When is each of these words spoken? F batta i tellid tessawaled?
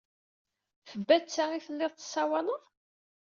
F 0.89 0.91
batta 1.07 1.43
i 1.57 1.59
tellid 1.65 1.93
tessawaled? 1.95 2.63